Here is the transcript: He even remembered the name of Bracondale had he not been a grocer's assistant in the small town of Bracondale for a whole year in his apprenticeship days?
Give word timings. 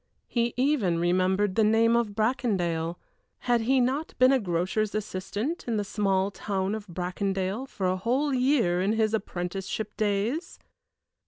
He 0.27 0.55
even 0.57 0.97
remembered 0.97 1.53
the 1.53 1.63
name 1.63 1.95
of 1.95 2.15
Bracondale 2.15 2.97
had 3.41 3.61
he 3.61 3.79
not 3.79 4.17
been 4.17 4.31
a 4.31 4.39
grocer's 4.39 4.95
assistant 4.95 5.67
in 5.67 5.77
the 5.77 5.83
small 5.83 6.31
town 6.31 6.73
of 6.73 6.87
Bracondale 6.87 7.67
for 7.67 7.85
a 7.87 7.97
whole 7.97 8.33
year 8.33 8.81
in 8.81 8.93
his 8.93 9.13
apprenticeship 9.13 9.95
days? 9.97 10.57